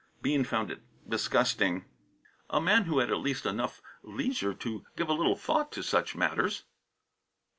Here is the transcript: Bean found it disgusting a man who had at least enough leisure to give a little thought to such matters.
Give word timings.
Bean 0.23 0.43
found 0.43 0.71
it 0.71 0.81
disgusting 1.07 1.85
a 2.49 2.59
man 2.59 2.85
who 2.85 2.97
had 2.97 3.11
at 3.11 3.19
least 3.19 3.45
enough 3.45 3.83
leisure 4.01 4.55
to 4.55 4.83
give 4.97 5.09
a 5.09 5.13
little 5.13 5.35
thought 5.35 5.71
to 5.73 5.83
such 5.83 6.15
matters. 6.15 6.63